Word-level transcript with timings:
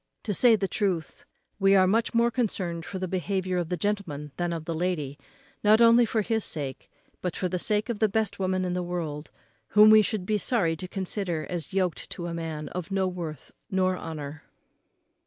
To 0.23 0.33
say 0.33 0.55
the 0.55 0.67
truth, 0.67 1.25
we 1.59 1.75
are 1.75 1.85
much 1.85 2.11
more 2.15 2.31
concerned 2.31 2.87
for 2.87 2.97
the 2.97 3.07
behaviour 3.07 3.59
of 3.59 3.69
the 3.69 3.77
gentleman 3.77 4.31
than 4.35 4.51
of 4.51 4.65
the 4.65 4.73
lady, 4.73 5.19
not 5.63 5.79
only 5.79 6.05
for 6.05 6.23
his 6.23 6.43
sake, 6.43 6.89
but 7.21 7.35
for 7.35 7.47
the 7.47 7.59
sake 7.59 7.87
of 7.87 7.99
the 7.99 8.09
best 8.09 8.39
woman 8.39 8.65
in 8.65 8.73
the 8.73 8.81
world, 8.81 9.29
whom 9.67 9.91
we 9.91 10.01
should 10.01 10.25
be 10.25 10.39
sorry 10.39 10.75
to 10.75 10.87
consider 10.87 11.45
as 11.51 11.71
yoked 11.71 12.09
to 12.09 12.25
a 12.25 12.33
man 12.33 12.67
of 12.69 12.89
no 12.89 13.07
worth 13.07 13.51
nor 13.69 13.95
honour. 13.95 14.41